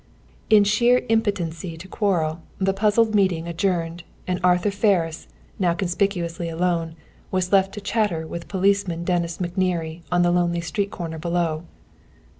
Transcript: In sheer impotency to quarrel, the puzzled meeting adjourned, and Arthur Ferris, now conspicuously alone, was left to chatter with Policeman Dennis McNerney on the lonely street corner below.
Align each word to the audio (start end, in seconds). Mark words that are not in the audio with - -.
In 0.49 0.63
sheer 0.63 1.05
impotency 1.09 1.77
to 1.77 1.87
quarrel, 1.87 2.41
the 2.57 2.73
puzzled 2.73 3.13
meeting 3.13 3.47
adjourned, 3.47 4.01
and 4.25 4.39
Arthur 4.43 4.71
Ferris, 4.71 5.27
now 5.59 5.75
conspicuously 5.75 6.49
alone, 6.49 6.95
was 7.29 7.51
left 7.51 7.71
to 7.75 7.81
chatter 7.81 8.25
with 8.25 8.47
Policeman 8.47 9.03
Dennis 9.03 9.37
McNerney 9.37 10.01
on 10.11 10.23
the 10.23 10.31
lonely 10.31 10.61
street 10.61 10.89
corner 10.89 11.19
below. 11.19 11.65